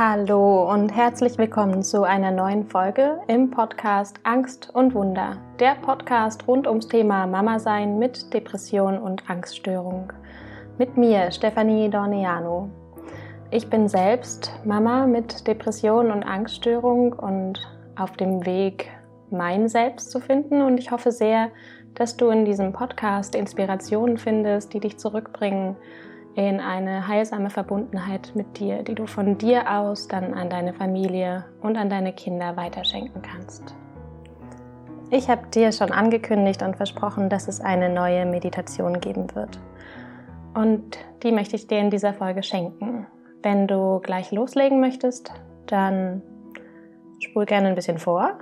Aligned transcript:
Hallo 0.00 0.72
und 0.72 0.90
herzlich 0.90 1.38
willkommen 1.38 1.82
zu 1.82 2.04
einer 2.04 2.30
neuen 2.30 2.68
Folge 2.68 3.18
im 3.26 3.50
Podcast 3.50 4.20
Angst 4.22 4.70
und 4.72 4.94
Wunder. 4.94 5.38
Der 5.58 5.74
Podcast 5.74 6.46
rund 6.46 6.68
ums 6.68 6.86
Thema 6.86 7.26
Mama 7.26 7.58
sein 7.58 7.98
mit 7.98 8.32
Depression 8.32 8.96
und 8.96 9.28
Angststörung. 9.28 10.12
Mit 10.78 10.96
mir, 10.96 11.32
Stefanie 11.32 11.90
Dorneano. 11.90 12.70
Ich 13.50 13.68
bin 13.68 13.88
selbst 13.88 14.52
Mama 14.64 15.08
mit 15.08 15.48
Depression 15.48 16.12
und 16.12 16.22
Angststörung 16.22 17.12
und 17.14 17.58
auf 17.96 18.12
dem 18.12 18.46
Weg, 18.46 18.92
mein 19.32 19.68
Selbst 19.68 20.12
zu 20.12 20.20
finden. 20.20 20.62
Und 20.62 20.78
ich 20.78 20.92
hoffe 20.92 21.10
sehr, 21.10 21.50
dass 21.94 22.16
du 22.16 22.30
in 22.30 22.44
diesem 22.44 22.72
Podcast 22.72 23.34
Inspirationen 23.34 24.16
findest, 24.16 24.72
die 24.74 24.78
dich 24.78 24.96
zurückbringen 24.96 25.74
in 26.38 26.60
eine 26.60 27.08
heilsame 27.08 27.50
Verbundenheit 27.50 28.30
mit 28.36 28.60
dir, 28.60 28.84
die 28.84 28.94
du 28.94 29.06
von 29.08 29.38
dir 29.38 29.68
aus 29.76 30.06
dann 30.06 30.34
an 30.34 30.48
deine 30.48 30.72
Familie 30.72 31.44
und 31.62 31.76
an 31.76 31.90
deine 31.90 32.12
Kinder 32.12 32.56
weiterschenken 32.56 33.22
kannst. 33.22 33.74
Ich 35.10 35.28
habe 35.28 35.48
dir 35.48 35.72
schon 35.72 35.90
angekündigt 35.90 36.62
und 36.62 36.76
versprochen, 36.76 37.28
dass 37.28 37.48
es 37.48 37.60
eine 37.60 37.88
neue 37.88 38.24
Meditation 38.24 39.00
geben 39.00 39.34
wird. 39.34 39.58
Und 40.54 40.98
die 41.24 41.32
möchte 41.32 41.56
ich 41.56 41.66
dir 41.66 41.80
in 41.80 41.90
dieser 41.90 42.14
Folge 42.14 42.44
schenken. 42.44 43.08
Wenn 43.42 43.66
du 43.66 43.98
gleich 43.98 44.30
loslegen 44.30 44.78
möchtest, 44.78 45.32
dann 45.66 46.22
spul 47.18 47.46
gerne 47.46 47.66
ein 47.66 47.74
bisschen 47.74 47.98
vor 47.98 48.38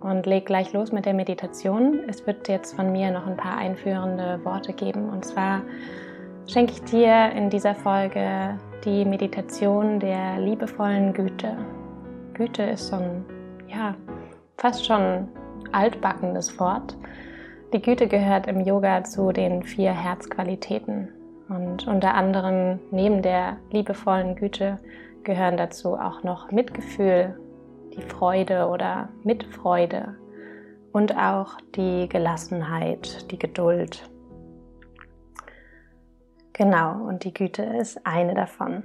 und 0.00 0.26
leg 0.26 0.46
gleich 0.46 0.72
los 0.72 0.90
mit 0.90 1.06
der 1.06 1.14
Meditation. 1.14 2.00
Es 2.08 2.26
wird 2.26 2.48
jetzt 2.48 2.74
von 2.74 2.90
mir 2.90 3.12
noch 3.12 3.28
ein 3.28 3.36
paar 3.36 3.56
einführende 3.56 4.44
Worte 4.44 4.72
geben. 4.72 5.10
Und 5.10 5.24
zwar 5.24 5.62
schenke 6.46 6.72
ich 6.72 6.82
dir 6.84 7.32
in 7.32 7.50
dieser 7.50 7.74
Folge 7.74 8.58
die 8.84 9.04
Meditation 9.04 9.98
der 9.98 10.38
liebevollen 10.38 11.12
Güte. 11.12 11.56
Güte 12.34 12.62
ist 12.62 12.88
so 12.88 12.96
ein, 12.96 13.24
ja, 13.68 13.94
fast 14.56 14.86
schon 14.86 15.28
altbackenes 15.72 16.58
Wort. 16.60 16.96
Die 17.72 17.82
Güte 17.82 18.06
gehört 18.06 18.46
im 18.46 18.60
Yoga 18.60 19.02
zu 19.02 19.32
den 19.32 19.62
vier 19.62 19.92
Herzqualitäten. 19.92 21.08
Und 21.48 21.86
unter 21.86 22.14
anderem 22.14 22.78
neben 22.90 23.22
der 23.22 23.56
liebevollen 23.70 24.36
Güte 24.36 24.78
gehören 25.24 25.56
dazu 25.56 25.94
auch 25.94 26.22
noch 26.22 26.52
Mitgefühl, 26.52 27.38
die 27.96 28.02
Freude 28.02 28.68
oder 28.68 29.08
Mitfreude 29.24 30.16
und 30.92 31.16
auch 31.16 31.56
die 31.74 32.08
Gelassenheit, 32.08 33.30
die 33.30 33.38
Geduld 33.38 34.08
Genau, 36.58 36.92
und 37.06 37.24
die 37.24 37.34
Güte 37.34 37.62
ist 37.62 38.06
eine 38.06 38.32
davon. 38.32 38.82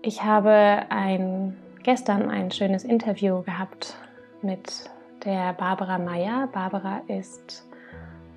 Ich 0.00 0.24
habe 0.24 0.86
ein, 0.88 1.58
gestern 1.82 2.30
ein 2.30 2.50
schönes 2.50 2.84
Interview 2.84 3.42
gehabt 3.42 3.98
mit 4.40 4.88
der 5.26 5.52
Barbara 5.52 5.98
Meyer. 5.98 6.48
Barbara 6.50 7.02
ist 7.06 7.68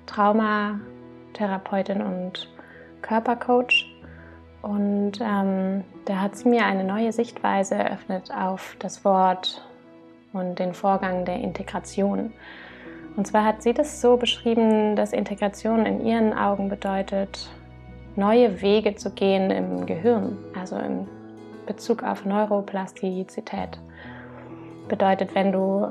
Traumatherapeutin 0.04 2.02
und 2.02 2.50
Körpercoach. 3.00 3.86
Und 4.60 5.12
ähm, 5.22 5.82
da 6.04 6.20
hat 6.20 6.36
sie 6.36 6.50
mir 6.50 6.66
eine 6.66 6.84
neue 6.84 7.12
Sichtweise 7.12 7.76
eröffnet 7.76 8.30
auf 8.30 8.76
das 8.78 9.06
Wort 9.06 9.66
und 10.34 10.58
den 10.58 10.74
Vorgang 10.74 11.24
der 11.24 11.36
Integration. 11.36 12.34
Und 13.16 13.26
zwar 13.26 13.46
hat 13.46 13.62
sie 13.62 13.72
das 13.72 14.02
so 14.02 14.18
beschrieben, 14.18 14.96
dass 14.96 15.14
Integration 15.14 15.86
in 15.86 16.04
ihren 16.04 16.34
Augen 16.34 16.68
bedeutet, 16.68 17.48
neue 18.16 18.60
Wege 18.62 18.94
zu 18.94 19.10
gehen 19.10 19.50
im 19.50 19.86
Gehirn, 19.86 20.38
also 20.58 20.76
im 20.76 21.06
Bezug 21.66 22.02
auf 22.02 22.24
Neuroplastizität. 22.24 23.78
Bedeutet, 24.88 25.34
wenn 25.34 25.52
du 25.52 25.88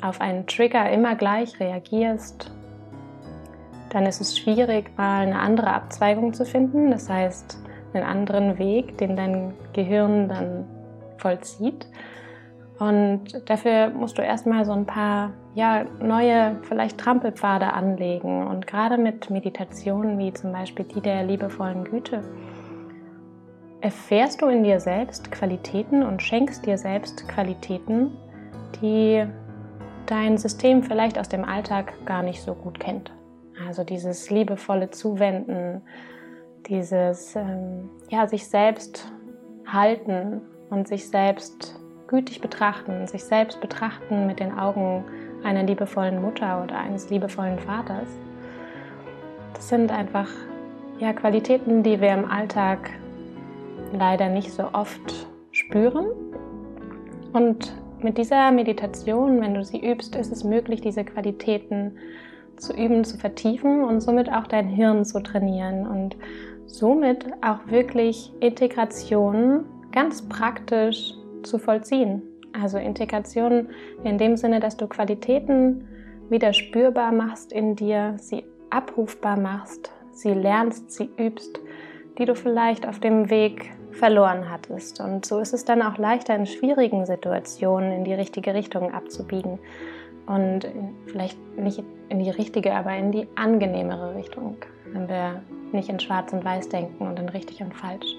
auf 0.00 0.20
einen 0.20 0.46
Trigger 0.46 0.90
immer 0.90 1.14
gleich 1.14 1.58
reagierst, 1.60 2.50
dann 3.90 4.06
ist 4.06 4.20
es 4.20 4.38
schwierig, 4.38 4.90
mal 4.96 5.22
eine 5.22 5.38
andere 5.38 5.72
Abzweigung 5.72 6.32
zu 6.32 6.44
finden. 6.46 6.90
Das 6.90 7.10
heißt, 7.10 7.58
einen 7.92 8.04
anderen 8.04 8.58
Weg, 8.58 8.96
den 8.98 9.16
dein 9.16 9.54
Gehirn 9.74 10.28
dann 10.28 10.64
vollzieht. 11.18 11.86
Und 12.78 13.48
dafür 13.48 13.90
musst 13.90 14.18
du 14.18 14.22
erstmal 14.22 14.64
so 14.64 14.72
ein 14.72 14.86
paar 14.86 15.32
ja, 15.54 15.84
neue, 16.00 16.56
vielleicht 16.62 16.98
Trampelpfade 16.98 17.72
anlegen. 17.72 18.46
Und 18.46 18.66
gerade 18.66 18.98
mit 18.98 19.30
Meditationen 19.30 20.18
wie 20.18 20.32
zum 20.32 20.52
Beispiel 20.52 20.84
die 20.86 21.00
der 21.00 21.24
liebevollen 21.24 21.84
Güte, 21.84 22.22
erfährst 23.80 24.40
du 24.42 24.46
in 24.46 24.64
dir 24.64 24.80
selbst 24.80 25.30
Qualitäten 25.30 26.02
und 26.02 26.22
schenkst 26.22 26.64
dir 26.66 26.78
selbst 26.78 27.28
Qualitäten, 27.28 28.12
die 28.80 29.26
dein 30.06 30.38
System 30.38 30.82
vielleicht 30.82 31.18
aus 31.18 31.28
dem 31.28 31.44
Alltag 31.44 31.92
gar 32.06 32.22
nicht 32.22 32.42
so 32.42 32.54
gut 32.54 32.80
kennt. 32.80 33.12
Also 33.66 33.84
dieses 33.84 34.30
liebevolle 34.30 34.90
Zuwenden, 34.90 35.82
dieses 36.66 37.36
ähm, 37.36 37.90
ja, 38.08 38.26
sich 38.26 38.48
selbst 38.48 39.12
halten 39.66 40.42
und 40.70 40.88
sich 40.88 41.08
selbst 41.08 41.81
gütig 42.12 42.42
betrachten, 42.42 43.06
sich 43.06 43.24
selbst 43.24 43.60
betrachten 43.62 44.26
mit 44.26 44.38
den 44.38 44.56
Augen 44.56 45.02
einer 45.42 45.62
liebevollen 45.62 46.20
Mutter 46.20 46.62
oder 46.62 46.78
eines 46.78 47.08
liebevollen 47.08 47.58
Vaters. 47.58 48.06
Das 49.54 49.68
sind 49.70 49.90
einfach 49.90 50.28
ja, 50.98 51.14
Qualitäten, 51.14 51.82
die 51.82 52.00
wir 52.02 52.12
im 52.12 52.30
Alltag 52.30 52.90
leider 53.98 54.28
nicht 54.28 54.52
so 54.52 54.64
oft 54.74 55.26
spüren. 55.52 56.06
Und 57.32 57.72
mit 58.02 58.18
dieser 58.18 58.52
Meditation, 58.52 59.40
wenn 59.40 59.54
du 59.54 59.64
sie 59.64 59.78
übst, 59.78 60.14
ist 60.14 60.32
es 60.32 60.44
möglich, 60.44 60.82
diese 60.82 61.04
Qualitäten 61.04 61.96
zu 62.58 62.74
üben, 62.74 63.04
zu 63.04 63.16
vertiefen 63.16 63.82
und 63.84 64.02
somit 64.02 64.30
auch 64.30 64.46
dein 64.46 64.68
Hirn 64.68 65.06
zu 65.06 65.22
trainieren 65.22 65.86
und 65.86 66.16
somit 66.66 67.24
auch 67.40 67.70
wirklich 67.70 68.30
Integration 68.40 69.64
ganz 69.92 70.20
praktisch 70.28 71.14
zu 71.46 71.58
vollziehen. 71.58 72.22
Also 72.52 72.78
Integration 72.78 73.68
in 74.04 74.18
dem 74.18 74.36
Sinne, 74.36 74.60
dass 74.60 74.76
du 74.76 74.86
Qualitäten 74.86 75.88
wieder 76.28 76.52
spürbar 76.52 77.12
machst 77.12 77.52
in 77.52 77.76
dir, 77.76 78.14
sie 78.18 78.44
abrufbar 78.70 79.38
machst, 79.38 79.90
sie 80.12 80.32
lernst, 80.32 80.90
sie 80.90 81.08
übst, 81.18 81.60
die 82.18 82.24
du 82.24 82.34
vielleicht 82.34 82.86
auf 82.86 83.00
dem 83.00 83.30
Weg 83.30 83.70
verloren 83.92 84.50
hattest. 84.50 85.00
Und 85.00 85.24
so 85.24 85.38
ist 85.38 85.52
es 85.52 85.64
dann 85.64 85.82
auch 85.82 85.98
leichter 85.98 86.34
in 86.34 86.46
schwierigen 86.46 87.06
Situationen 87.06 87.92
in 87.92 88.04
die 88.04 88.14
richtige 88.14 88.54
Richtung 88.54 88.92
abzubiegen. 88.92 89.58
Und 90.26 90.68
vielleicht 91.06 91.38
nicht 91.56 91.82
in 92.08 92.18
die 92.20 92.30
richtige, 92.30 92.74
aber 92.74 92.96
in 92.96 93.12
die 93.12 93.28
angenehmere 93.34 94.14
Richtung. 94.14 94.56
Wenn 94.92 95.08
wir 95.08 95.42
nicht 95.72 95.88
in 95.88 96.00
Schwarz 96.00 96.32
und 96.32 96.44
Weiß 96.44 96.68
denken 96.68 97.06
und 97.06 97.18
in 97.18 97.28
richtig 97.28 97.60
und 97.62 97.74
falsch. 97.74 98.16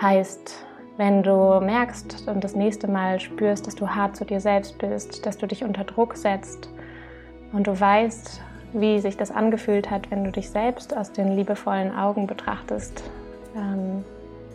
Heißt, 0.00 0.64
wenn 0.96 1.22
du 1.22 1.60
merkst 1.60 2.28
und 2.28 2.44
das 2.44 2.54
nächste 2.54 2.88
Mal 2.88 3.20
spürst, 3.20 3.66
dass 3.66 3.74
du 3.74 3.88
hart 3.88 4.16
zu 4.16 4.24
dir 4.24 4.40
selbst 4.40 4.78
bist, 4.78 5.24
dass 5.24 5.38
du 5.38 5.46
dich 5.46 5.64
unter 5.64 5.84
Druck 5.84 6.16
setzt 6.16 6.68
und 7.52 7.66
du 7.66 7.78
weißt, 7.78 8.42
wie 8.72 9.00
sich 9.00 9.16
das 9.16 9.30
angefühlt 9.30 9.90
hat, 9.90 10.10
wenn 10.10 10.24
du 10.24 10.30
dich 10.30 10.50
selbst 10.50 10.96
aus 10.96 11.12
den 11.12 11.36
liebevollen 11.36 11.96
Augen 11.96 12.26
betrachtest, 12.26 13.02
ähm, 13.56 14.04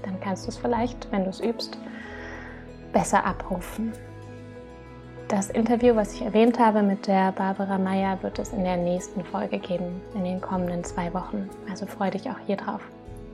dann 0.03 0.19
kannst 0.21 0.45
du 0.45 0.49
es 0.49 0.57
vielleicht, 0.57 1.11
wenn 1.11 1.23
du 1.23 1.29
es 1.29 1.39
übst, 1.39 1.77
besser 2.93 3.25
abrufen. 3.25 3.91
Das 5.27 5.49
Interview, 5.49 5.95
was 5.95 6.13
ich 6.13 6.21
erwähnt 6.21 6.59
habe 6.59 6.83
mit 6.83 7.07
der 7.07 7.31
Barbara 7.31 7.79
Meyer, 7.79 8.21
wird 8.21 8.37
es 8.37 8.53
in 8.53 8.63
der 8.63 8.77
nächsten 8.77 9.25
Folge 9.25 9.57
geben, 9.57 10.01
in 10.13 10.23
den 10.23 10.39
kommenden 10.39 10.83
zwei 10.83 11.11
Wochen. 11.15 11.49
Also 11.69 11.87
freue 11.87 12.11
dich 12.11 12.29
auch 12.29 12.37
hier 12.45 12.57
drauf. 12.57 12.81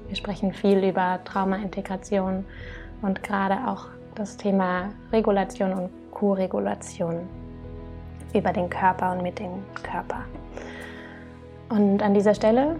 Wir 0.07 0.15
sprechen 0.15 0.53
viel 0.53 0.83
über 0.83 1.19
Traumaintegration 1.25 2.45
und 3.01 3.24
gerade 3.24 3.68
auch 3.68 3.88
das 4.15 4.38
Thema 4.38 4.89
Regulation 5.12 5.74
und 5.74 5.89
Co-Regulation 6.12 7.27
über 8.33 8.53
den 8.53 8.69
Körper 8.69 9.12
und 9.12 9.24
mit 9.24 9.39
dem 9.39 9.63
Körper. 9.83 10.24
Und 11.69 12.03
an 12.03 12.13
dieser 12.13 12.33
Stelle, 12.33 12.80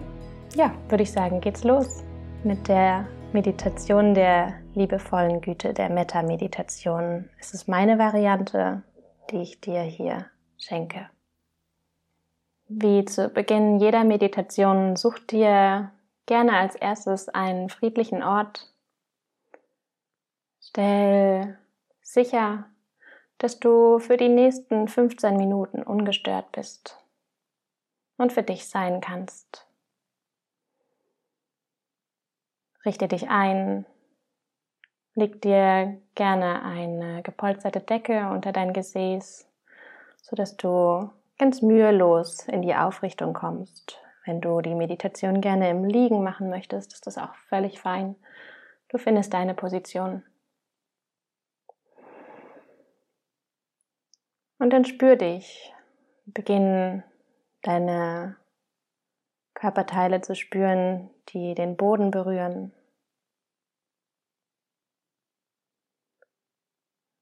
ja, 0.54 0.72
würde 0.88 1.02
ich 1.02 1.12
sagen, 1.12 1.40
geht's 1.40 1.64
los 1.64 2.04
mit 2.44 2.68
der 2.68 3.06
Meditation 3.32 4.14
der 4.14 4.54
liebevollen 4.74 5.40
Güte, 5.40 5.72
der 5.72 5.88
Metta-Meditation. 5.88 7.28
Es 7.38 7.54
ist 7.54 7.68
meine 7.68 7.98
Variante, 7.98 8.82
die 9.30 9.38
ich 9.38 9.60
dir 9.60 9.80
hier 9.80 10.26
schenke. 10.58 11.08
Wie 12.68 13.04
zu 13.04 13.28
Beginn 13.28 13.78
jeder 13.78 14.04
Meditation, 14.04 14.96
such 14.96 15.18
dir 15.18 15.90
gerne 16.26 16.52
als 16.54 16.74
erstes 16.74 17.28
einen 17.28 17.68
friedlichen 17.68 18.22
Ort, 18.22 18.71
Stell 20.74 21.58
sicher, 22.00 22.64
dass 23.36 23.60
du 23.60 23.98
für 23.98 24.16
die 24.16 24.30
nächsten 24.30 24.88
15 24.88 25.36
Minuten 25.36 25.82
ungestört 25.82 26.50
bist 26.52 26.98
und 28.16 28.32
für 28.32 28.42
dich 28.42 28.66
sein 28.70 29.02
kannst. 29.02 29.66
Richte 32.86 33.06
dich 33.06 33.28
ein, 33.28 33.84
Leg 35.14 35.42
dir 35.42 36.00
gerne 36.14 36.62
eine 36.62 37.22
gepolsterte 37.22 37.80
Decke 37.80 38.30
unter 38.30 38.50
dein 38.50 38.72
Gesäß, 38.72 39.46
sodass 40.22 40.56
du 40.56 41.10
ganz 41.38 41.60
mühelos 41.60 42.48
in 42.48 42.62
die 42.62 42.74
Aufrichtung 42.74 43.34
kommst. 43.34 43.98
Wenn 44.24 44.40
du 44.40 44.62
die 44.62 44.74
Meditation 44.74 45.42
gerne 45.42 45.68
im 45.68 45.84
Liegen 45.84 46.22
machen 46.22 46.48
möchtest, 46.48 46.94
ist 46.94 47.06
das 47.06 47.18
auch 47.18 47.34
völlig 47.34 47.78
fein. 47.78 48.16
Du 48.88 48.96
findest 48.96 49.34
deine 49.34 49.52
Position. 49.52 50.22
Und 54.62 54.70
dann 54.70 54.84
spür 54.84 55.16
dich. 55.16 55.74
Beginn 56.24 57.02
deine 57.62 58.36
Körperteile 59.54 60.20
zu 60.20 60.36
spüren, 60.36 61.10
die 61.30 61.56
den 61.56 61.76
Boden 61.76 62.12
berühren. 62.12 62.72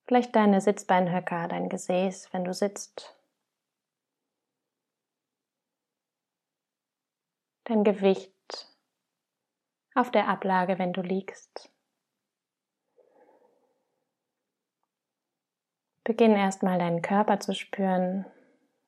Vielleicht 0.07 0.37
deine 0.37 0.61
Sitzbeinhöcker, 0.61 1.49
dein 1.49 1.71
Gesäß, 1.71 2.31
wenn 2.35 2.45
du 2.45 2.53
sitzt. 2.53 3.19
Dein 7.65 7.85
Gewicht 7.85 8.69
auf 9.95 10.11
der 10.11 10.29
Ablage, 10.29 10.79
wenn 10.79 10.93
du 10.93 11.01
liegst. 11.01 11.73
Beginn 16.11 16.35
erstmal 16.35 16.81
deinen 16.81 17.03
Körper 17.03 17.39
zu 17.39 17.55
spüren. 17.55 18.27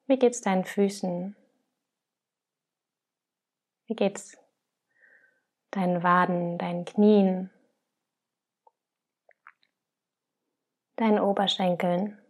Wie 0.08 0.18
geht's 0.18 0.40
deinen 0.40 0.64
Füßen? 0.64 1.36
Wie 3.86 3.94
geht's 3.94 4.36
deinen 5.70 6.02
Waden, 6.02 6.58
deinen 6.58 6.84
Knien, 6.84 7.48
deinen 10.96 11.20
Oberschenkeln, 11.20 12.20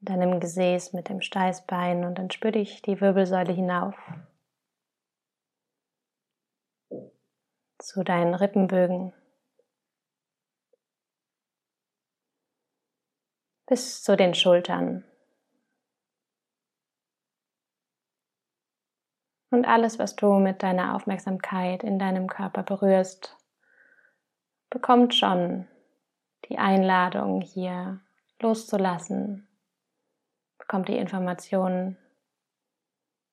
deinem 0.00 0.40
Gesäß 0.40 0.94
mit 0.94 1.10
dem 1.10 1.20
Steißbein 1.20 2.04
und 2.04 2.18
dann 2.18 2.32
spür 2.32 2.50
dich 2.50 2.82
die 2.82 3.00
Wirbelsäule 3.00 3.52
hinauf 3.52 3.94
zu 7.78 8.02
deinen 8.02 8.34
Rippenbögen. 8.34 9.12
Bis 13.66 14.02
zu 14.02 14.16
den 14.16 14.34
Schultern. 14.34 15.04
Und 19.50 19.66
alles, 19.66 19.98
was 19.98 20.16
du 20.16 20.34
mit 20.38 20.62
deiner 20.62 20.94
Aufmerksamkeit 20.94 21.84
in 21.84 21.98
deinem 21.98 22.26
Körper 22.26 22.62
berührst, 22.62 23.36
bekommt 24.70 25.14
schon 25.14 25.68
die 26.48 26.58
Einladung, 26.58 27.42
hier 27.42 28.00
loszulassen, 28.40 29.46
bekommt 30.58 30.88
die 30.88 30.96
Information, 30.96 31.98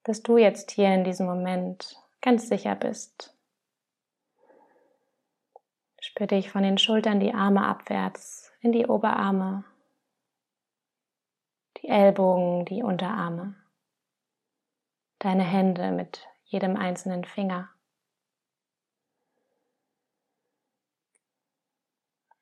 dass 0.03 0.21
du 0.21 0.37
jetzt 0.37 0.71
hier 0.71 0.93
in 0.93 1.05
diesem 1.05 1.25
Moment 1.25 1.95
ganz 2.21 2.49
sicher 2.49 2.75
bist. 2.75 3.33
Spür 6.01 6.27
dich 6.27 6.51
von 6.51 6.63
den 6.63 6.77
Schultern 6.77 7.19
die 7.19 7.33
Arme 7.33 7.65
abwärts 7.65 8.51
in 8.61 8.73
die 8.73 8.87
Oberarme 8.87 9.63
die 11.81 11.87
Ellbogen, 11.87 12.65
die 12.65 12.83
Unterarme, 12.83 13.55
deine 15.19 15.43
Hände 15.43 15.91
mit 15.91 16.27
jedem 16.45 16.75
einzelnen 16.75 17.23
Finger. 17.23 17.69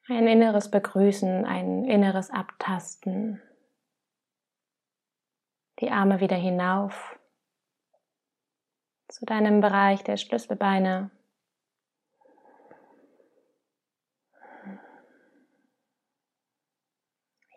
Ein 0.10 0.28
inneres 0.28 0.72
Begrüßen, 0.72 1.46
ein 1.46 1.84
inneres 1.84 2.32
Abtasten. 2.32 3.42
Die 5.80 5.92
Arme 5.92 6.22
wieder 6.22 6.38
hinauf 6.38 7.20
zu 9.10 9.26
deinem 9.26 9.62
Bereich 9.62 10.04
der 10.04 10.18
Schlüsselbeine. 10.18 11.12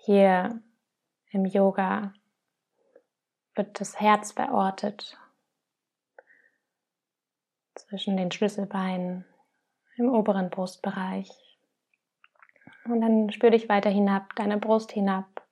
Hier 0.03 0.61
im 1.31 1.45
Yoga 1.45 2.13
wird 3.55 3.81
das 3.81 4.01
Herz 4.01 4.33
verortet 4.33 5.19
zwischen 7.75 8.17
den 8.17 8.31
Schlüsselbeinen 8.31 9.25
im 9.97 10.09
oberen 10.09 10.51
Brustbereich. 10.51 11.31
Und 12.85 13.01
dann 13.01 13.31
spür 13.31 13.51
dich 13.51 13.69
weiter 13.69 13.91
hinab, 13.91 14.35
deine 14.37 14.59
Brust 14.59 14.93
hinab 14.93 15.47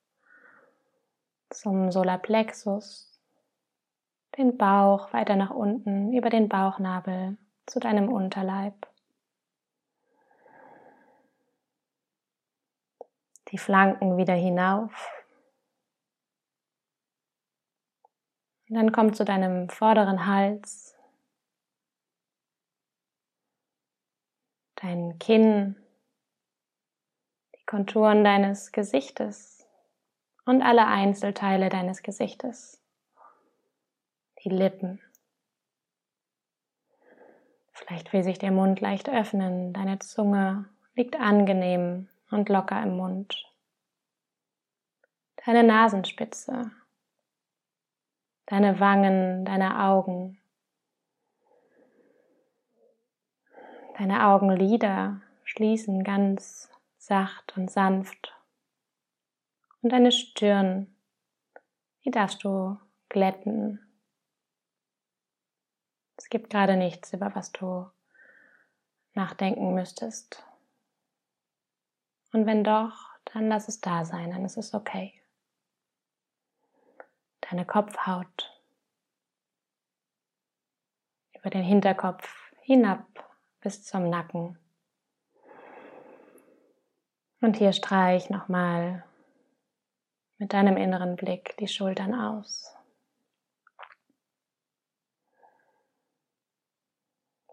zum 1.51 1.93
Solarplexus, 1.93 3.21
den 4.37 4.57
Bauch 4.57 5.13
weiter 5.13 5.37
nach 5.37 5.51
unten 5.51 6.13
über 6.13 6.31
den 6.31 6.49
Bauchnabel 6.49 7.37
zu 7.67 7.81
deinem 7.81 8.11
Unterleib. 8.11 8.75
Die 13.51 13.59
Flanken 13.59 14.17
wieder 14.17 14.35
hinauf 14.35 15.18
Und 18.69 18.75
dann 18.75 18.93
komm 18.93 19.15
zu 19.15 19.25
deinem 19.25 19.71
vorderen 19.71 20.27
Hals, 20.27 20.95
dein 24.77 25.19
Kinn, 25.19 25.77
die 27.57 27.65
Konturen 27.65 28.25
deines 28.25 28.73
Gesichtes 28.73 29.67
und 30.45 30.63
alle 30.63 30.87
Einzelteile 30.87 31.71
deines 31.71 32.03
Gesichtes, 32.03 32.83
die 34.45 34.51
Lippen. 34.51 35.01
Vielleicht 37.73 38.13
will 38.13 38.23
sich 38.23 38.39
der 38.39 38.51
Mund 38.51 38.81
leicht 38.81 39.09
öffnen, 39.09 39.73
deine 39.73 39.99
Zunge 39.99 40.67
liegt 40.95 41.17
angenehm 41.17 42.09
und 42.31 42.49
locker 42.51 42.83
im 42.83 42.97
Mund. 42.97 43.51
Deine 45.47 45.63
Nasenspitze 45.63 46.71
deine 48.49 48.81
Wangen, 48.81 49.45
deine 49.45 49.85
Augen, 49.85 50.41
deine 53.99 54.27
Augenlider 54.27 55.21
schließen 55.45 56.03
ganz 56.03 56.71
sacht 56.97 57.57
und 57.57 57.71
sanft 57.71 58.35
und 59.83 59.93
deine 59.93 60.13
Stirn, 60.13 60.95
die 62.05 62.11
darfst 62.11 62.43
du 62.43 62.79
glätten. 63.11 63.81
Es 66.17 66.31
gibt 66.31 66.51
gerade 66.51 66.77
nichts, 66.77 67.13
über 67.13 67.35
was 67.35 67.53
du 67.53 67.87
nachdenken 69.15 69.75
müsstest. 69.75 70.45
Und 72.33 72.47
wenn 72.47 72.65
doch, 72.65 73.09
dann 73.27 73.49
lass 73.49 73.69
es 73.69 73.81
da 73.81 74.05
sein, 74.05 74.31
dann 74.31 74.45
ist 74.45 74.57
es 74.57 74.75
okay 74.75 75.18
deine 77.51 77.65
Kopfhaut 77.65 78.53
über 81.35 81.51
den 81.51 81.63
Hinterkopf 81.63 82.53
hinab 82.63 83.07
bis 83.61 83.85
zum 83.85 84.11
Nacken. 84.11 84.59
Und 87.41 87.57
hier 87.57 87.73
streich 87.73 88.31
nochmal 88.31 89.05
mit 90.39 90.53
deinem 90.53 90.77
inneren 90.77 91.17
Blick 91.17 91.57
die 91.59 91.69
Schultern 91.69 92.15
aus. 92.15 92.75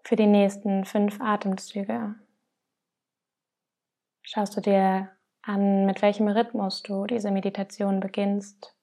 Für 0.04 0.16
die 0.16 0.28
nächsten 0.28 0.86
fünf 0.86 1.20
Atemzüge 1.22 2.16
schaust 4.22 4.58
du 4.58 4.62
dir 4.62 5.16
an, 5.42 5.86
mit 5.86 6.02
welchem 6.02 6.28
Rhythmus 6.28 6.84
du 6.84 7.06
diese 7.06 7.32
Meditation 7.32 8.00
beginnst. 8.00 8.76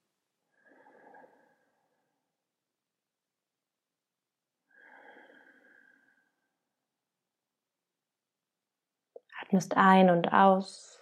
Atmest 9.53 9.77
ein 9.77 10.09
und 10.09 10.33
aus 10.33 10.99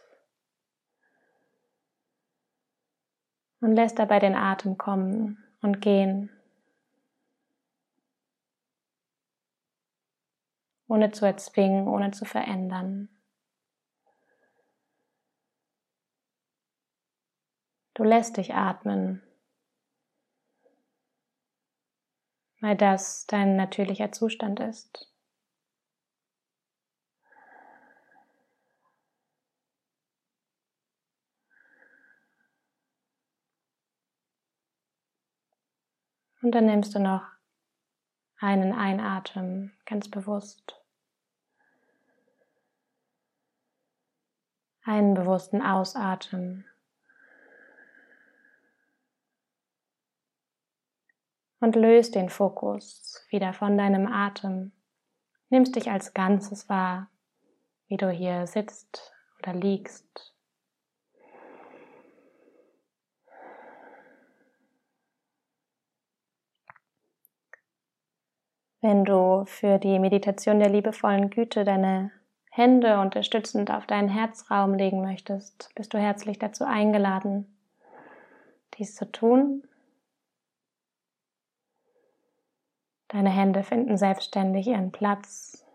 und 3.61 3.77
lässt 3.77 4.01
dabei 4.01 4.19
den 4.19 4.35
Atem 4.35 4.77
kommen 4.77 5.39
und 5.63 5.81
gehen, 5.81 6.31
ohne 10.89 11.13
zu 11.13 11.27
erzwingen, 11.27 11.87
ohne 11.87 12.11
zu 12.11 12.25
verändern. 12.25 13.09
Du 17.95 18.03
lässt 18.03 18.37
dich 18.37 18.55
atmen, 18.55 19.23
weil 22.61 22.77
das 22.77 23.27
dein 23.27 23.55
natürlicher 23.55 24.11
Zustand 24.11 24.59
ist. 24.59 25.10
Und 36.51 36.57
dann 36.57 36.67
nimmst 36.67 36.97
du 36.97 36.99
noch 36.99 37.23
einen 38.41 38.73
Einatmen 38.73 39.73
ganz 39.87 40.11
bewusst. 40.11 40.75
Einen 44.83 45.15
bewussten 45.15 45.63
Ausatmen. 45.63 46.65
Und 51.61 51.77
löst 51.77 52.17
den 52.17 52.29
Fokus 52.29 53.25
wieder 53.29 53.53
von 53.53 53.79
deinem 53.79 54.09
Atem. 54.09 54.73
Nimmst 55.51 55.77
dich 55.77 55.89
als 55.89 56.15
Ganzes 56.15 56.69
wahr, 56.69 57.13
wie 57.87 57.97
du 57.97 58.11
hier 58.11 58.49
sitzt 58.49 59.13
oder 59.39 59.55
liegst. 59.55 60.30
Wenn 68.81 69.05
du 69.05 69.45
für 69.45 69.79
die 69.79 69.99
Meditation 69.99 70.59
der 70.59 70.71
liebevollen 70.71 71.29
Güte 71.29 71.65
deine 71.65 72.13
Hände 72.51 72.99
unterstützend 72.99 73.71
auf 73.71 73.87
deinen 73.87 74.09
Herzraum 74.09 74.75
legen 74.75 75.03
möchtest, 75.03 75.71
bist 75.75 75.93
du 75.93 75.99
herzlich 75.99 76.39
dazu 76.39 76.65
eingeladen, 76.65 77.47
dies 78.75 78.95
zu 78.95 79.11
tun. 79.11 79.65
Deine 83.09 83.31
Hände 83.31 83.63
finden 83.65 83.99
selbstständig 83.99 84.67
ihren 84.67 84.93
Platz. 84.93 85.67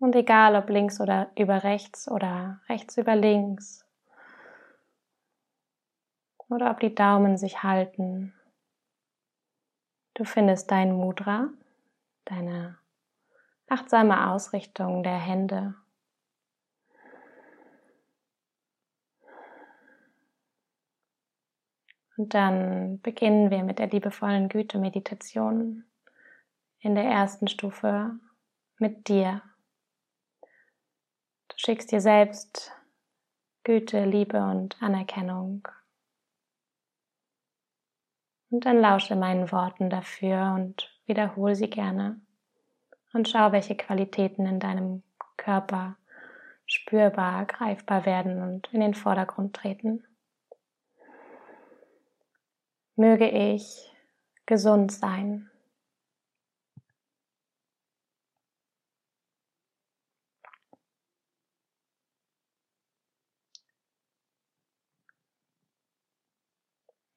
Und 0.00 0.16
egal 0.16 0.56
ob 0.56 0.68
links 0.70 1.00
oder 1.00 1.30
über 1.36 1.62
rechts 1.62 2.10
oder 2.10 2.60
rechts 2.68 2.96
über 2.96 3.14
links, 3.14 3.84
oder 6.48 6.70
ob 6.70 6.80
die 6.80 6.94
Daumen 6.94 7.36
sich 7.36 7.62
halten, 7.62 8.32
Du 10.18 10.24
findest 10.24 10.68
dein 10.72 10.90
Mudra, 10.90 11.48
deine 12.24 12.76
achtsame 13.68 14.32
Ausrichtung 14.32 15.04
der 15.04 15.16
Hände. 15.16 15.76
Und 22.16 22.34
dann 22.34 23.00
beginnen 23.00 23.52
wir 23.52 23.62
mit 23.62 23.78
der 23.78 23.86
liebevollen 23.86 24.48
Güte-Meditation 24.48 25.84
in 26.80 26.96
der 26.96 27.04
ersten 27.04 27.46
Stufe 27.46 28.18
mit 28.78 29.06
dir. 29.06 29.40
Du 31.46 31.54
schickst 31.58 31.92
dir 31.92 32.00
selbst 32.00 32.72
Güte, 33.62 34.04
Liebe 34.04 34.42
und 34.42 34.82
Anerkennung. 34.82 35.68
Und 38.50 38.64
dann 38.64 38.80
lausche 38.80 39.14
meinen 39.14 39.52
Worten 39.52 39.90
dafür 39.90 40.54
und 40.54 40.90
wiederhole 41.06 41.54
sie 41.54 41.68
gerne. 41.68 42.20
Und 43.12 43.28
schau, 43.28 43.52
welche 43.52 43.76
Qualitäten 43.76 44.46
in 44.46 44.58
deinem 44.58 45.02
Körper 45.36 45.96
spürbar, 46.66 47.46
greifbar 47.46 48.06
werden 48.06 48.42
und 48.42 48.72
in 48.72 48.80
den 48.80 48.94
Vordergrund 48.94 49.56
treten. 49.56 50.04
Möge 52.96 53.28
ich 53.28 53.90
gesund 54.46 54.92
sein. 54.92 55.50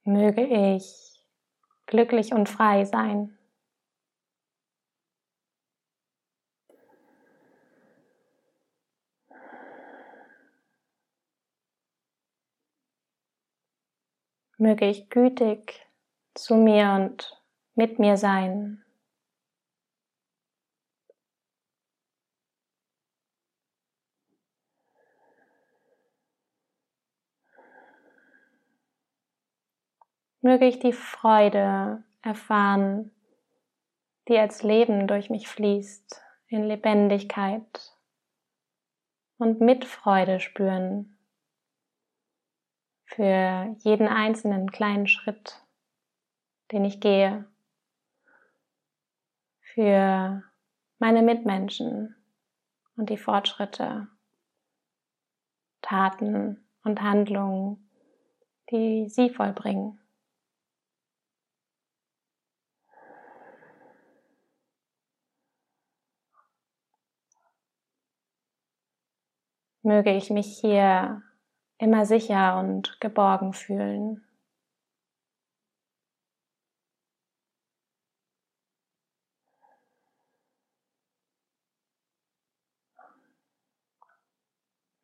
Möge 0.04 0.46
ich 0.46 1.11
glücklich 1.91 2.33
und 2.33 2.50
frei 2.50 2.86
sein. 2.86 3.38
Möge 14.57 14.86
ich 14.86 15.10
gütig 15.10 15.86
zu 16.33 16.55
mir 16.55 16.91
und 16.91 17.41
mit 17.75 18.00
mir 18.00 18.15
sein. 18.15 18.83
Möge 30.41 30.65
ich 30.67 30.79
die 30.79 30.93
Freude 30.93 32.03
erfahren, 32.21 33.12
die 34.27 34.38
als 34.38 34.63
Leben 34.63 35.07
durch 35.07 35.29
mich 35.29 35.48
fließt, 35.48 36.21
in 36.48 36.63
Lebendigkeit 36.63 37.95
und 39.38 39.62
Mitfreude 39.62 40.39
spüren 40.39 41.17
für 43.05 43.75
jeden 43.79 44.07
einzelnen 44.07 44.71
kleinen 44.71 45.07
Schritt, 45.07 45.62
den 46.71 46.86
ich 46.86 47.00
gehe, 47.00 47.45
für 49.62 50.43
meine 51.00 51.21
Mitmenschen 51.21 52.15
und 52.95 53.10
die 53.10 53.17
Fortschritte, 53.17 54.07
Taten 55.81 56.63
und 56.83 57.01
Handlungen, 57.01 57.89
die 58.69 59.10
sie 59.10 59.29
vollbringen. 59.29 60.00
Möge 69.84 70.16
ich 70.16 70.30
mich 70.30 70.60
hier 70.60 71.22
immer 71.78 72.06
sicher 72.06 72.60
und 72.60 73.00
geborgen 73.02 73.54
fühlen. 73.54 74.24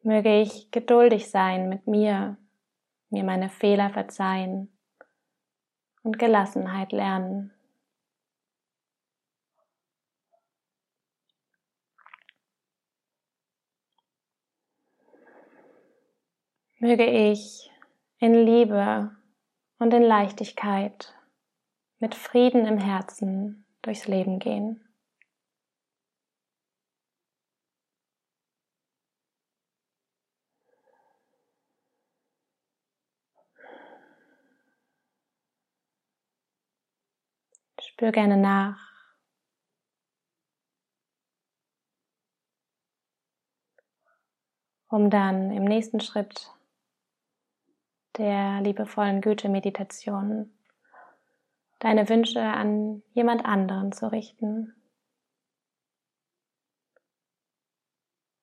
Möge 0.04 0.40
ich 0.40 0.72
geduldig 0.72 1.30
sein 1.30 1.68
mit 1.68 1.86
mir, 1.88 2.38
mir 3.10 3.24
meine 3.24 3.50
Fehler 3.50 3.90
verzeihen 3.90 4.72
und 6.04 6.18
Gelassenheit 6.18 6.94
lernen. 6.94 7.57
Möge 16.80 17.06
ich 17.06 17.72
in 18.20 18.34
Liebe 18.34 19.16
und 19.80 19.94
in 19.94 20.04
Leichtigkeit 20.04 21.16
mit 22.00 22.14
Frieden 22.16 22.66
im 22.66 22.78
Herzen 22.78 23.66
durchs 23.82 24.08
Leben 24.08 24.40
gehen. 24.40 24.84
Spür 37.82 38.12
gerne 38.12 38.38
nach. 38.38 38.78
Um 44.90 45.10
dann 45.10 45.52
im 45.52 45.64
nächsten 45.64 46.00
Schritt 46.00 46.52
der 48.18 48.62
liebevollen 48.62 49.22
Güte-Meditation 49.22 50.52
deine 51.80 52.10
Wünsche 52.10 52.42
an 52.42 53.04
jemand 53.14 53.46
anderen 53.46 53.92
zu 53.92 54.12
richten. 54.12 54.74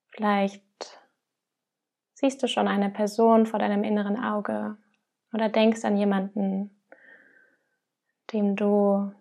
Vielleicht 0.09 0.63
siehst 2.13 2.43
du 2.43 2.49
schon 2.49 2.69
eine 2.69 2.91
Person 2.91 3.47
vor 3.47 3.59
deinem 3.59 3.83
inneren 3.83 4.23
Auge 4.23 4.77
oder 5.33 5.49
denkst 5.49 5.85
an 5.85 5.97
jemanden, 5.97 6.81
dem 8.33 8.55
du 8.55 9.13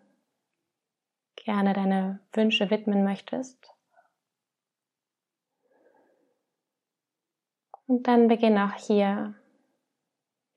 gerne 1.35 1.73
deine 1.73 2.19
Wünsche 2.31 2.69
widmen 2.69 3.03
möchtest. 3.03 3.73
Und 7.87 8.07
dann 8.07 8.27
beginn 8.27 8.57
auch 8.57 8.73
hier 8.75 9.35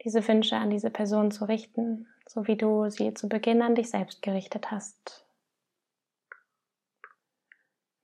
diese 0.06 0.26
Wünsche 0.28 0.54
an 0.54 0.70
diese 0.70 0.88
Person 0.88 1.32
zu 1.32 1.46
richten, 1.46 2.06
so 2.28 2.46
wie 2.46 2.54
du 2.54 2.88
sie 2.90 3.12
zu 3.14 3.28
Beginn 3.28 3.60
an 3.60 3.74
dich 3.74 3.90
selbst 3.90 4.22
gerichtet 4.22 4.70
hast. 4.70 5.26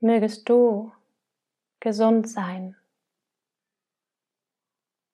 Mögest 0.01 0.49
du 0.49 0.91
gesund 1.79 2.29
sein 2.29 2.77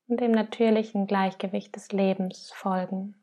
und 0.07 0.19
dem 0.23 0.33
natürlichen 0.33 1.07
Gleichgewicht 1.07 1.77
des 1.77 1.93
Lebens 1.93 2.53
folgen. 2.53 3.15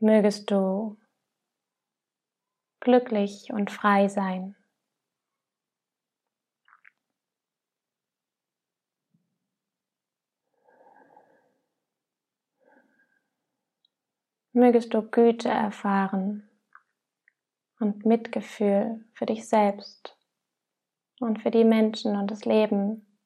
Mögest 0.00 0.50
du 0.50 0.98
glücklich 2.80 3.52
und 3.52 3.70
frei 3.70 4.08
sein. 4.08 4.57
Mögest 14.58 14.92
du 14.92 15.02
Güte 15.02 15.48
erfahren 15.48 16.50
und 17.78 18.04
Mitgefühl 18.04 19.04
für 19.14 19.24
dich 19.24 19.48
selbst 19.48 20.18
und 21.20 21.40
für 21.40 21.52
die 21.52 21.62
Menschen 21.62 22.16
und 22.16 22.32
das 22.32 22.44
Leben, 22.44 23.20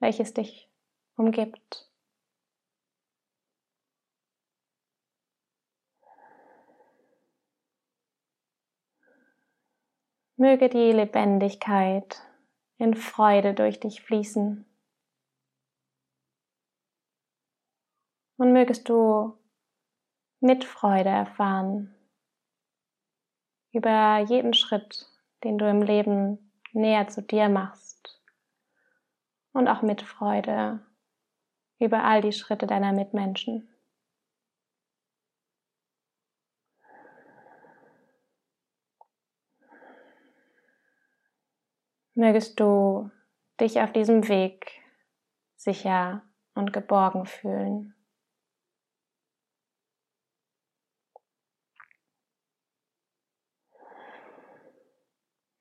welches 0.00 0.34
dich 0.34 0.70
umgibt. 1.16 1.90
Möge 10.36 10.68
die 10.68 10.92
Lebendigkeit 10.92 12.20
in 12.76 12.94
Freude 12.94 13.54
durch 13.54 13.80
dich 13.80 14.02
fließen. 14.02 14.66
Und 18.36 18.52
mögest 18.52 18.90
du 18.90 19.39
mit 20.40 20.64
Freude 20.64 21.10
erfahren 21.10 21.94
über 23.72 24.18
jeden 24.18 24.52
Schritt, 24.52 25.06
den 25.44 25.58
du 25.58 25.68
im 25.68 25.82
Leben 25.82 26.52
näher 26.72 27.08
zu 27.08 27.22
dir 27.22 27.48
machst. 27.48 28.20
Und 29.52 29.68
auch 29.68 29.82
mit 29.82 30.02
Freude 30.02 30.80
über 31.78 32.04
all 32.04 32.20
die 32.20 32.32
Schritte 32.32 32.66
deiner 32.66 32.92
Mitmenschen. 32.92 33.70
mögest 42.20 42.60
du 42.60 43.10
dich 43.60 43.80
auf 43.80 43.92
diesem 43.92 44.28
Weg 44.28 44.82
sicher 45.56 46.22
und 46.54 46.72
geborgen 46.72 47.26
fühlen. 47.26 47.94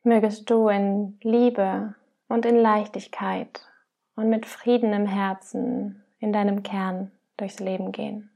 Mögest 0.10 0.50
du 0.50 0.70
in 0.70 1.20
Liebe 1.22 1.94
und 2.30 2.44
in 2.44 2.56
Leichtigkeit 2.56 3.72
und 4.16 4.28
mit 4.28 4.48
Frieden 4.48 4.92
im 4.92 5.06
Herzen 5.06 6.04
in 6.18 6.34
deinem 6.34 6.64
Kern 6.64 7.12
durchs 7.38 7.60
Leben 7.60 7.92
gehen. 7.92 8.32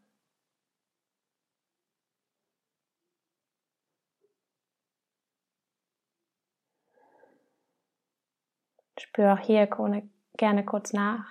Spür 8.99 9.33
auch 9.33 9.39
hier 9.39 9.67
gerne 10.37 10.63
kurz 10.63 10.93
nach. 10.93 11.25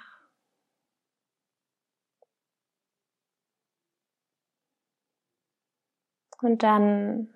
Und 6.40 6.64
dann 6.64 7.32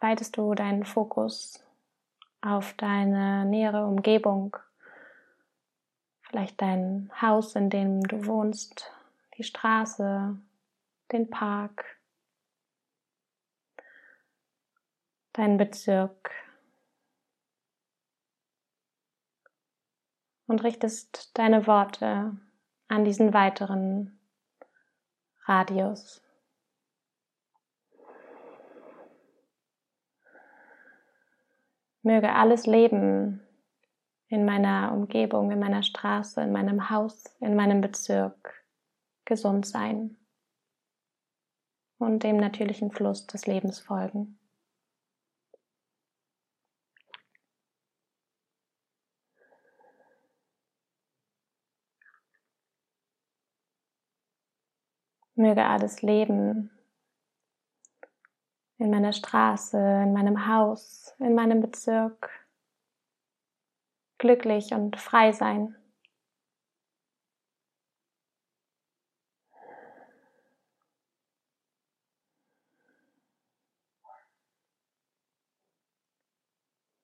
weitest 0.00 0.38
du 0.38 0.54
deinen 0.54 0.86
Fokus 0.86 1.62
auf 2.40 2.74
deine 2.74 3.44
nähere 3.44 3.86
Umgebung, 3.86 4.56
vielleicht 6.22 6.60
dein 6.60 7.10
Haus, 7.20 7.54
in 7.56 7.70
dem 7.70 8.02
du 8.02 8.26
wohnst, 8.26 8.92
die 9.36 9.44
Straße, 9.44 10.38
den 11.12 11.30
Park, 11.30 11.84
deinen 15.32 15.56
Bezirk, 15.56 16.30
und 20.48 20.64
richtest 20.64 21.38
deine 21.38 21.66
Worte 21.66 22.36
an 22.88 23.04
diesen 23.04 23.34
weiteren 23.34 24.18
Radius. 25.44 26.22
Möge 32.02 32.32
alles 32.32 32.66
Leben 32.66 33.42
in 34.28 34.44
meiner 34.44 34.92
Umgebung, 34.92 35.50
in 35.50 35.58
meiner 35.58 35.82
Straße, 35.82 36.40
in 36.40 36.52
meinem 36.52 36.90
Haus, 36.90 37.24
in 37.40 37.56
meinem 37.56 37.80
Bezirk 37.80 38.64
gesund 39.24 39.66
sein 39.66 40.16
und 41.98 42.22
dem 42.22 42.36
natürlichen 42.36 42.90
Fluss 42.90 43.26
des 43.26 43.46
Lebens 43.46 43.80
folgen. 43.80 44.38
Möge 55.34 55.64
alles 55.66 56.02
Leben 56.02 56.70
in 58.78 58.90
meiner 58.90 59.12
Straße, 59.12 59.76
in 59.76 60.12
meinem 60.12 60.46
Haus, 60.46 61.14
in 61.18 61.34
meinem 61.34 61.60
Bezirk 61.60 62.30
glücklich 64.18 64.72
und 64.72 64.96
frei 64.96 65.32
sein. 65.32 65.74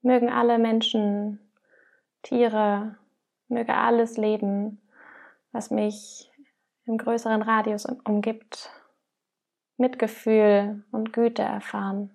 Mögen 0.03 0.29
alle 0.29 0.59
Menschen, 0.59 1.41
Tiere, 2.23 2.99
möge 3.49 3.75
alles 3.75 4.19
Leben, 4.19 4.83
was 5.51 5.71
mich 5.71 6.31
im 6.85 6.99
größeren 6.99 7.41
Radius 7.41 7.87
umgibt, 7.87 8.71
Mitgefühl 9.77 10.85
und 10.93 11.13
Güte 11.13 11.43
erfahren. 11.43 12.11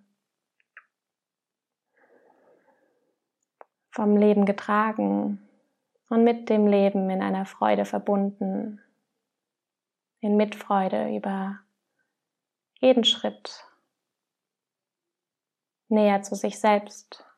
Vom 3.91 4.15
Leben 4.15 4.45
getragen 4.45 5.47
und 6.09 6.23
mit 6.23 6.49
dem 6.49 6.67
Leben 6.67 7.09
in 7.09 7.21
einer 7.21 7.45
Freude 7.45 7.85
verbunden, 7.85 8.81
in 10.21 10.37
Mitfreude 10.37 11.15
über 11.15 11.59
jeden 12.79 13.03
Schritt 13.03 13.65
näher 15.89 16.21
zu 16.21 16.35
sich 16.35 16.59
selbst 16.59 17.28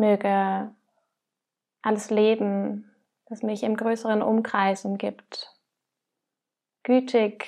Möge 0.00 0.74
alles 1.82 2.10
Leben, 2.10 2.90
das 3.26 3.42
mich 3.42 3.62
im 3.62 3.76
größeren 3.76 4.22
Umkreis 4.22 4.84
umgibt, 4.84 5.54
gütig 6.82 7.46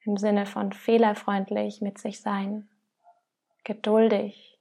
im 0.00 0.16
Sinne 0.16 0.46
von 0.46 0.72
fehlerfreundlich 0.72 1.82
mit 1.82 1.98
sich 1.98 2.22
sein, 2.22 2.70
geduldig 3.64 4.58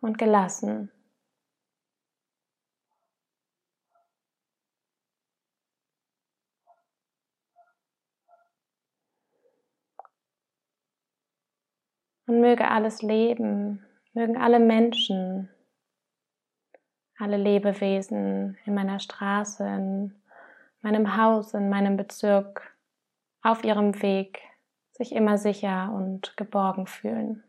und 0.00 0.18
gelassen. 0.18 0.90
Und 12.26 12.40
möge 12.40 12.68
alles 12.68 13.02
Leben, 13.02 13.84
mögen 14.12 14.36
alle 14.36 14.58
Menschen, 14.58 15.48
alle 17.18 17.36
Lebewesen 17.36 18.58
in 18.64 18.74
meiner 18.74 18.98
Straße, 18.98 19.64
in 19.64 20.14
meinem 20.82 21.16
Haus, 21.16 21.54
in 21.54 21.68
meinem 21.68 21.96
Bezirk 21.96 22.76
auf 23.42 23.64
ihrem 23.64 24.02
Weg 24.02 24.40
sich 24.92 25.12
immer 25.12 25.38
sicher 25.38 25.92
und 25.94 26.36
geborgen 26.36 26.86
fühlen. 26.86 27.44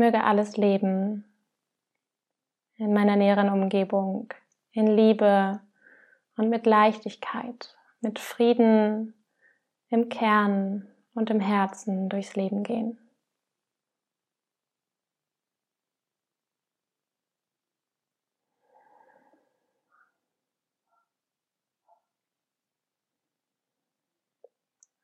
möge 0.00 0.24
alles 0.24 0.56
leben 0.56 1.26
in 2.76 2.94
meiner 2.94 3.16
näheren 3.16 3.50
Umgebung, 3.50 4.32
in 4.72 4.86
Liebe 4.86 5.60
und 6.36 6.48
mit 6.48 6.64
Leichtigkeit, 6.64 7.76
mit 8.00 8.18
Frieden 8.18 9.12
im 9.90 10.08
Kern 10.08 10.88
und 11.12 11.28
im 11.28 11.38
Herzen 11.38 12.08
durchs 12.08 12.34
Leben 12.34 12.62
gehen. 12.62 12.98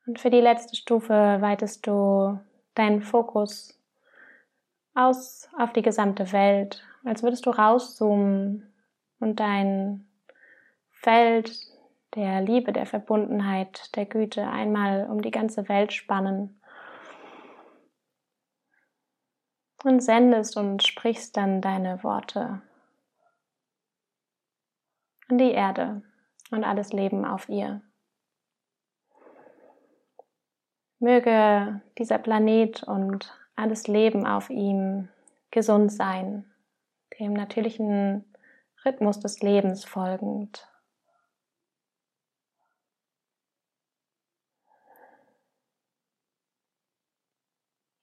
Und 0.07 0.21
für 0.21 0.31
die 0.31 0.41
letzte 0.41 0.75
Stufe 0.75 1.13
weitest 1.13 1.87
du 1.87 2.39
deinen 2.75 3.03
Fokus 3.03 3.76
aus 4.97 5.49
auf 5.59 5.73
die 5.73 5.83
gesamte 5.83 6.33
Welt, 6.33 6.85
als 7.05 7.23
würdest 7.23 7.47
du 7.47 7.51
rauszoomen 7.51 8.73
und 9.21 9.39
dein 9.39 10.09
Feld 10.91 11.53
der 12.15 12.41
Liebe, 12.41 12.73
der 12.73 12.87
Verbundenheit, 12.87 13.95
der 13.95 14.07
Güte 14.07 14.49
einmal 14.49 15.09
um 15.11 15.21
die 15.21 15.31
ganze 15.31 15.69
Welt 15.69 15.93
spannen 15.93 16.61
und 19.85 20.01
sendest 20.01 20.57
und 20.57 20.83
sprichst 20.83 21.37
dann 21.37 21.61
deine 21.61 22.03
Worte 22.03 22.63
an 25.29 25.39
die 25.39 25.53
Erde 25.53 26.03
und 26.51 26.65
alles 26.65 26.93
Leben 26.93 27.25
auf 27.25 27.49
ihr. 27.49 27.83
Möge 30.99 31.83
dieser 31.99 32.19
Planet 32.19 32.83
und 32.85 33.46
alles 33.57 33.89
Leben 33.89 34.27
auf 34.27 34.51
ihm 34.51 35.09
gesund 35.51 35.91
sein, 35.91 36.45
dem 37.19 37.33
natürlichen 37.33 38.25
Rhythmus 38.85 39.19
des 39.21 39.41
Lebens 39.41 39.85
folgend. 39.85 40.69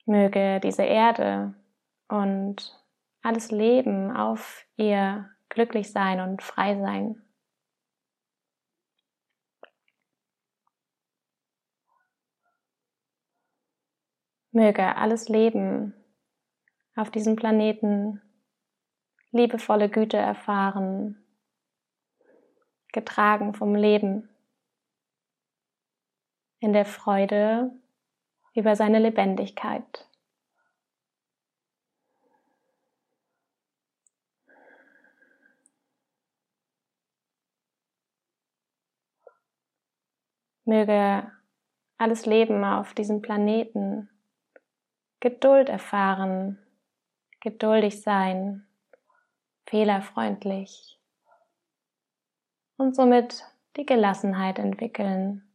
Möge 0.06 0.60
diese 0.60 0.84
Erde 0.84 1.54
und 2.10 2.78
alles 3.22 3.52
Leben 3.52 4.12
auf 4.12 4.66
ihr 4.76 5.30
glücklich 5.48 5.92
sein 5.92 6.20
und 6.20 6.42
frei 6.42 6.78
sein. 6.78 7.22
Möge 14.56 14.98
alles 14.98 15.30
Leben 15.30 15.96
auf 16.96 17.10
diesem 17.10 17.36
Planeten 17.36 18.22
liebevolle 19.32 19.90
Güte 19.90 20.18
erfahren, 20.18 21.26
getragen 22.92 23.56
vom 23.56 23.74
Leben, 23.74 24.30
in 26.60 26.72
der 26.72 26.86
Freude 26.86 27.72
über 28.54 28.76
seine 28.76 29.00
Lebendigkeit. 29.00 30.08
Möge 40.64 41.32
alles 41.98 42.28
Leben 42.28 42.64
auf 42.64 42.94
diesem 42.94 43.24
Planeten 43.24 44.13
Geduld 45.24 45.70
erfahren, 45.70 46.60
geduldig 47.40 48.02
sein, 48.02 48.68
fehlerfreundlich 49.66 51.00
und 52.76 52.94
somit 52.94 53.46
die 53.78 53.86
Gelassenheit 53.86 54.60
entwickeln, 54.60 55.50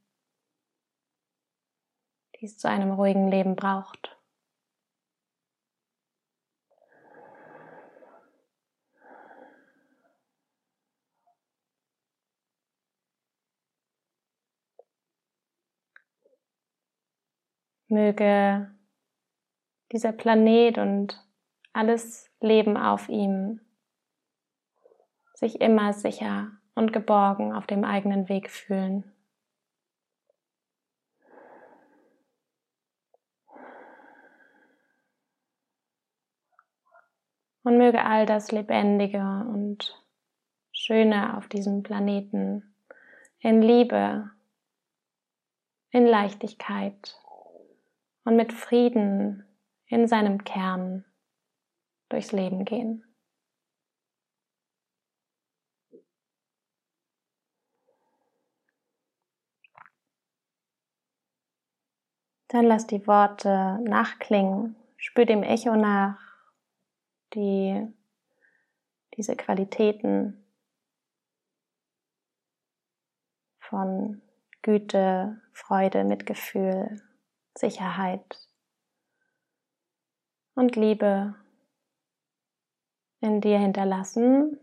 die 2.37 2.47
es 2.47 2.57
zu 2.57 2.67
einem 2.67 2.93
ruhigen 2.93 3.29
Leben 3.29 3.57
braucht. 3.57 4.17
Möge 17.89 18.78
dieser 19.93 20.13
Planet 20.13 20.79
und 20.79 21.25
alles 21.73 22.31
Leben 22.41 22.77
auf 22.77 23.09
ihm 23.09 23.61
sich 25.35 25.61
immer 25.61 25.93
sicher 25.93 26.51
und 26.75 26.93
geborgen 26.93 27.53
auf 27.53 27.67
dem 27.67 27.85
eigenen 27.85 28.29
Weg 28.29 28.51
fühlen. 28.51 29.05
Und 37.63 37.79
möge 37.79 38.03
all 38.05 38.27
das 38.27 38.51
Lebendige 38.51 39.21
und 39.21 40.03
Schöne 40.73 41.37
auf 41.37 41.49
diesem 41.49 41.83
Planeten 41.83 42.75
in 43.41 43.61
Liebe, 43.61 44.31
in 45.91 46.07
Leichtigkeit 46.07 47.17
und 48.25 48.37
mit 48.37 48.53
Frieden 48.53 49.48
in 49.89 50.07
seinem 50.07 50.45
Kern 50.45 51.05
durchs 52.09 52.33
Leben 52.33 52.65
gehen. 52.65 53.05
Dann 62.49 62.65
lass 62.65 62.87
die 62.87 63.07
Worte 63.07 63.79
nachklingen, 63.83 64.75
spür 64.97 65.27
dem 65.27 65.43
Echo 65.43 65.77
nach, 65.77 66.19
die 67.35 67.87
diese 69.15 69.37
Qualitäten 69.37 70.47
von 73.59 74.23
Güte, 74.63 75.43
Freude, 75.53 76.05
Mitgefühl, 76.05 77.03
Sicherheit 77.55 78.48
und 80.59 80.75
Liebe 80.75 81.37
in 83.21 83.41
dir 83.41 83.61
hinterlassen 83.61 84.59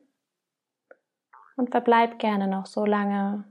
und 1.55 1.71
verbleib 1.71 2.19
gerne 2.19 2.49
noch 2.49 2.65
so 2.65 2.85
lange 2.85 3.45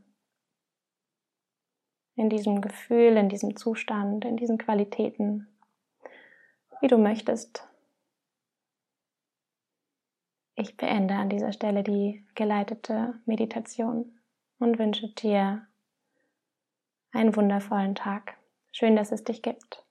in 2.17 2.29
diesem 2.29 2.61
Gefühl, 2.61 3.17
in 3.17 3.31
diesem 3.31 3.57
Zustand, 3.57 4.27
in 4.27 4.37
diesen 4.37 4.59
Qualitäten, 4.59 5.49
wie 6.83 6.87
du 6.87 6.99
möchtest. 6.99 7.67
Ich 10.55 10.77
beende 10.77 11.15
an 11.15 11.31
dieser 11.31 11.55
Stelle 11.55 11.83
die 11.83 12.27
geleitete 12.35 13.19
Meditation 13.25 14.21
und 14.59 14.79
wünsche 14.79 15.09
dir 15.15 15.67
einen 17.11 17.35
wundervollen 17.35 17.95
Tag. 17.95 18.37
Schön, 18.71 18.97
dass 18.97 19.13
es 19.13 19.25
dich 19.25 19.41
gibt. 19.41 19.83